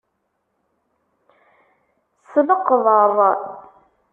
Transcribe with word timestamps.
S 2.29 2.31
leqdeṛ! 2.47 3.15